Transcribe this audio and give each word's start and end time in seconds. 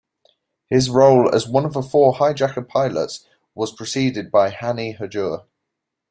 His 0.65 0.89
role 0.89 1.29
as 1.31 1.47
one 1.47 1.63
of 1.63 1.73
the 1.73 1.83
four 1.83 2.15
hijacker-pilots 2.15 3.27
was 3.53 3.71
preceded 3.71 4.31
by 4.31 4.49
Hani 4.49 4.97
Hanjour. 4.97 5.45